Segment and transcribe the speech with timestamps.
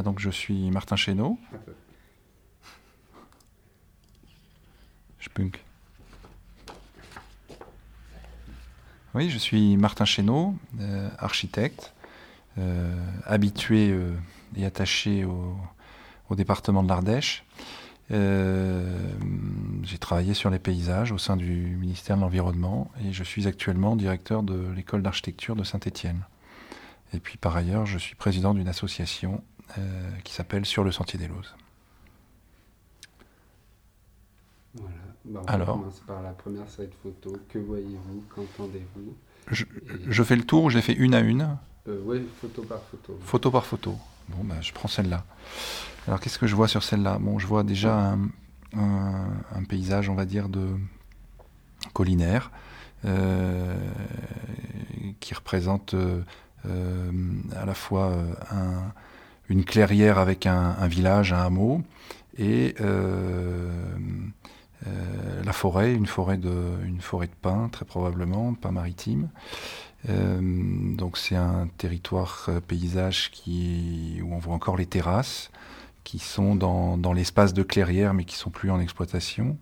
[0.00, 0.96] Bah, donc je suis Martin
[5.34, 5.62] punk.
[9.14, 10.06] Oui, je suis Martin
[10.80, 11.92] euh, architecte,
[12.56, 14.14] euh, habitué euh,
[14.56, 17.44] et attaché au département de l'Ardèche.
[18.08, 23.96] J'ai travaillé sur les paysages au sein du ministère de l'Environnement et je suis actuellement
[23.96, 26.22] directeur de l'école d'architecture de Saint-Étienne.
[27.12, 29.42] Et puis par ailleurs, je suis président d'une association
[30.24, 31.54] qui s'appelle Sur le Sentier des Lauses.
[34.74, 34.94] Voilà.
[35.24, 37.36] Bah, on Alors commence par la première slide photo.
[37.48, 38.24] Que voyez-vous?
[38.34, 39.14] Qu'entendez-vous?
[39.50, 39.64] Je,
[40.08, 41.56] je fais le tour les fais une à une?
[41.88, 43.18] Euh, Oui, photo par photo.
[43.22, 43.96] Photo par photo.
[44.28, 45.24] Bon, ben, je prends celle-là.
[46.06, 47.18] Alors, qu'est-ce que je vois sur celle-là?
[47.18, 48.28] Bon, je vois déjà un,
[48.76, 50.68] un- un paysage, on va dire, de
[51.92, 52.50] collinaire,
[53.04, 53.76] euh,
[55.18, 56.22] qui représente euh,
[56.66, 57.10] euh,
[57.56, 58.92] à la fois euh, un-
[59.50, 61.82] une clairière avec un, village, un hameau,
[62.38, 63.68] et euh,
[64.86, 66.52] euh, la forêt, une forêt de,
[66.86, 67.00] une
[67.42, 69.28] pins, très probablement, pins maritime.
[70.08, 70.40] Euh,
[70.94, 75.50] donc c'est un territoire paysage où on voit encore les terrasses
[76.04, 79.58] qui sont dans, l'espace de clairière mais qui sont plus en exploitation.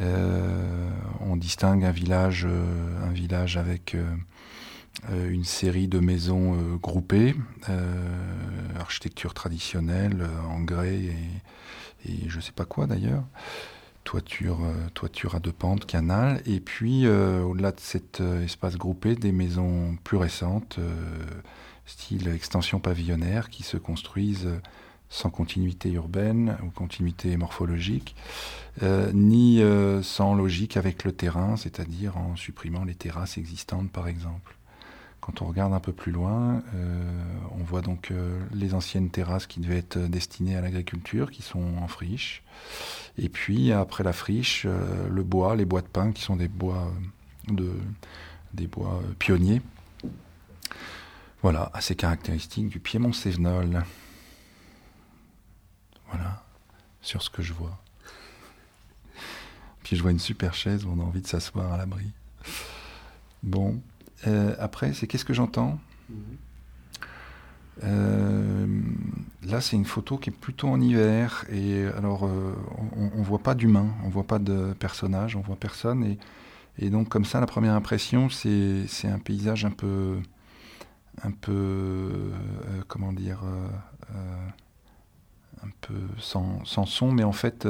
[0.00, 3.96] On distingue un village, un village avec
[5.10, 7.34] une série de maisons euh, groupées,
[7.68, 11.00] euh, architecture traditionnelle euh, en grès
[12.04, 13.24] et, je sais pas quoi d'ailleurs
[14.04, 19.14] toiture, euh, à deux pentes, canal, et puis euh, au-delà de cet euh, espace groupé,
[19.14, 21.24] des maisons plus récentes, euh,
[21.86, 24.58] style extension pavillonnaire, qui se construisent euh,
[25.08, 28.16] sans continuité urbaine ou continuité morphologique,
[28.82, 34.08] euh, ni euh, sans logique avec le terrain, c'est-à-dire en supprimant les terrasses existantes par
[34.08, 34.56] exemple.
[35.22, 39.46] Quand on regarde un peu plus loin, euh, on voit donc euh, les anciennes terrasses
[39.46, 42.42] qui devaient être destinées à l'agriculture, qui sont en friche.
[43.18, 46.48] Et puis après la friche, euh, le bois, les bois de pin, qui sont des
[46.48, 46.92] bois,
[47.46, 47.72] de,
[48.52, 49.62] des bois pionniers.
[51.40, 53.84] Voilà, assez caractéristique du Piémont Sévenol.
[56.08, 56.42] Voilà,
[57.00, 57.80] sur ce que je vois.
[59.84, 62.10] Puis je vois une super chaise où on a envie de s'asseoir à l'abri.
[63.44, 63.80] Bon,
[64.26, 65.78] euh, après, c'est qu'est-ce que j'entends
[66.08, 66.16] Mhm.
[67.84, 68.66] Euh,
[69.44, 71.44] là, c'est une photo qui est plutôt en hiver.
[71.50, 72.54] Et alors, euh,
[72.96, 76.04] on, on voit pas d'humain, on voit pas de personnage, on voit personne.
[76.04, 76.18] Et,
[76.78, 80.18] et donc, comme ça, la première impression, c'est un paysage un peu,
[81.22, 82.30] un peu,
[82.88, 83.40] comment dire,
[85.62, 87.66] un peu sans, sans son, mais en fait.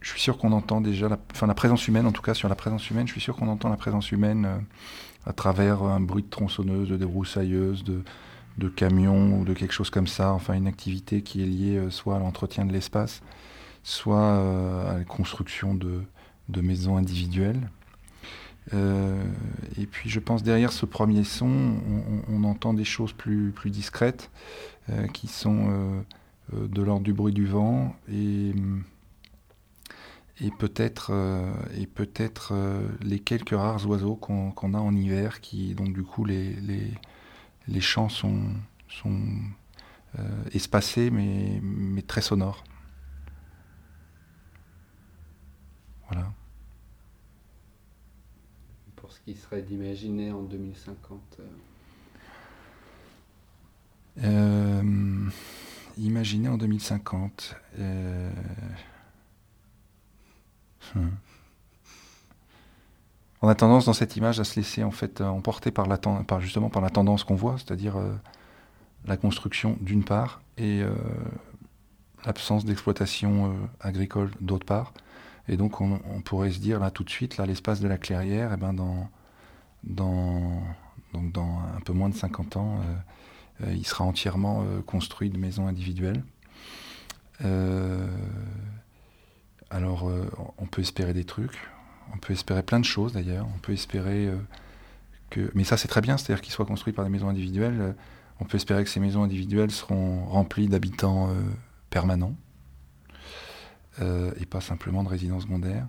[0.00, 2.48] Je suis sûr qu'on entend déjà la, enfin, la présence humaine, en tout cas sur
[2.48, 4.58] la présence humaine, je suis sûr qu'on entend la présence humaine euh,
[5.24, 8.02] à travers un bruit de tronçonneuse, de débroussailleuse, de,
[8.58, 11.90] de camions ou de quelque chose comme ça, enfin une activité qui est liée euh,
[11.90, 13.22] soit à l'entretien de l'espace,
[13.82, 16.02] soit euh, à la construction de,
[16.48, 17.68] de maisons individuelles.
[18.72, 21.76] Et puis je pense derrière ce premier son,
[22.28, 24.28] on, entend des choses plus, plus discrètes
[25.12, 26.02] qui sont
[26.52, 28.52] de l'ordre du bruit du vent et,
[30.40, 35.74] et peut-être euh, et peut-être euh, les quelques rares oiseaux qu'on a en hiver qui
[35.74, 36.92] donc du coup les, les,
[37.68, 38.42] les chants sont,
[38.88, 39.18] sont
[40.18, 42.64] euh, espacés mais, mais très sonores.
[46.10, 46.32] Voilà.
[48.94, 51.38] Pour ce qui serait d'imaginer en 2050.
[51.40, 51.44] euh,
[54.24, 55.30] Euh,
[55.98, 57.56] imaginez en 2050.
[60.94, 61.08] Hmm.
[63.42, 65.98] On a tendance dans cette image à se laisser en fait euh, emporter par, la,
[65.98, 68.12] par justement par la tendance qu'on voit, c'est-à-dire euh,
[69.04, 70.90] la construction d'une part et euh,
[72.24, 74.92] l'absence d'exploitation agricole d'autre part.
[75.48, 78.50] Et donc on, pourrait se dire là tout de suite, là l'espace de la clairière,
[78.52, 79.08] eh ben dans,
[79.84, 82.80] donc dans un peu moins de 50 ans,
[83.64, 86.24] il sera entièrement construit de maisons individuelles.
[89.70, 91.58] Alors, euh, on peut espérer des trucs,
[92.14, 93.46] on peut espérer plein de choses d'ailleurs.
[93.54, 94.36] On peut espérer euh,
[95.30, 97.80] que, mais ça c'est très bien, c'est-à-dire qu'ils soient construits par des maisons individuelles.
[97.80, 97.92] euh,
[98.38, 101.30] on peut espérer que ces maisons individuelles seront remplies d'habitants
[101.88, 102.34] permanents
[103.98, 105.86] et pas simplement de résidents secondaires.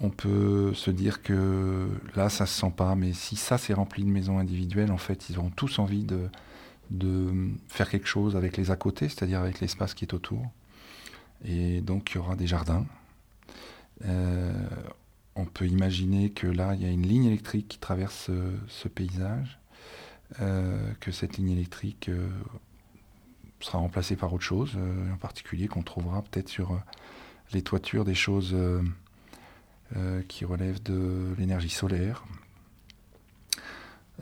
[0.00, 4.02] On peut se dire que là, ça se sent pas, mais si ça c'est rempli
[4.02, 6.04] de maisons individuelles, en fait, ils auront tous envie
[6.90, 7.30] de
[7.68, 10.44] faire quelque chose avec les à côté, c'est-à-dire avec l'espace qui est autour.
[11.44, 12.86] Et donc, il y aura des jardins.
[14.04, 14.52] Euh,
[15.34, 18.88] on peut imaginer que là, il y a une ligne électrique qui traverse ce, ce
[18.88, 19.58] paysage.
[20.40, 22.28] euh, que cette ligne électrique euh,
[23.60, 26.78] sera remplacée par autre chose, euh, en particulier qu'on trouvera peut-être sur euh,
[27.52, 28.82] les toitures des choses euh,
[29.96, 32.24] euh, qui relèvent de l'énergie solaire.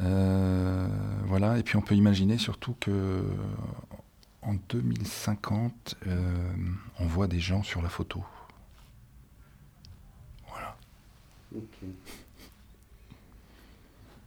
[0.00, 0.88] Euh,
[1.26, 3.22] voilà, et puis on peut imaginer surtout que
[4.42, 6.52] en 2050, euh,
[6.98, 8.25] on voit des gens sur la photo.
[10.48, 10.76] Voilà.
[11.56, 11.88] Ok.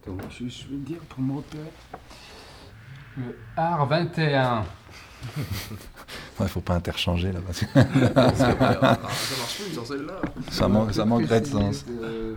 [0.05, 1.71] Je, je vais dire pour repérer.
[3.17, 4.65] Le art 21.
[6.41, 7.65] Il faut pas interchanger là, parce que
[8.35, 10.21] ça marche plus dans celle-là.
[10.51, 11.85] ça, man- ça manquerait de sens.
[11.89, 12.35] Euh,